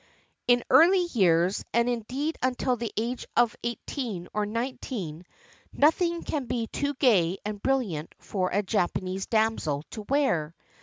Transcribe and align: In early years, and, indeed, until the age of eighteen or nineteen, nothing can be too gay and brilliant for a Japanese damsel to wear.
In 0.47 0.63
early 0.71 1.03
years, 1.13 1.63
and, 1.75 1.87
indeed, 1.87 2.35
until 2.41 2.75
the 2.75 2.91
age 2.97 3.27
of 3.37 3.55
eighteen 3.63 4.27
or 4.33 4.47
nineteen, 4.47 5.25
nothing 5.71 6.23
can 6.23 6.45
be 6.45 6.65
too 6.65 6.95
gay 6.95 7.37
and 7.45 7.61
brilliant 7.61 8.15
for 8.17 8.49
a 8.49 8.63
Japanese 8.63 9.27
damsel 9.27 9.83
to 9.91 10.01
wear. 10.09 10.55